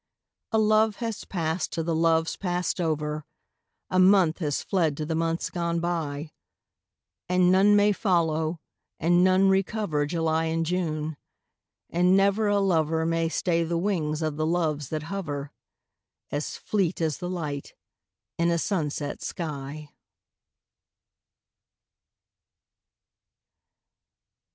A 0.51 0.57
love 0.57 0.95
has 0.95 1.25
passed 1.25 1.71
to 1.73 1.83
the 1.83 1.93
loves 1.93 2.35
passed 2.35 2.81
over, 2.81 3.23
A 3.91 3.99
month 3.99 4.39
has 4.39 4.63
fled 4.63 4.97
to 4.97 5.05
the 5.05 5.13
months 5.13 5.51
gone 5.51 5.79
by; 5.79 6.31
And 7.29 7.51
none 7.51 7.75
may 7.75 7.91
follow, 7.91 8.59
and 8.99 9.23
none 9.23 9.47
recover 9.49 10.07
July 10.07 10.45
and 10.45 10.65
June, 10.65 11.17
and 11.87 12.17
never 12.17 12.47
a 12.47 12.57
lover 12.57 13.05
May 13.05 13.29
stay 13.29 13.63
the 13.63 13.77
wings 13.77 14.23
of 14.23 14.37
the 14.37 14.45
Loves 14.47 14.89
that 14.89 15.03
hover, 15.03 15.51
As 16.31 16.57
fleet 16.57 16.99
as 16.99 17.19
the 17.19 17.29
light 17.29 17.75
in 18.39 18.49
a 18.49 18.57
sunset 18.57 19.21
sky. 19.21 19.91